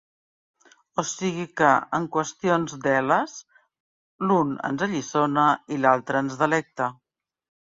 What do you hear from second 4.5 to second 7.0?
ens alliçona i l'altra ens delecta.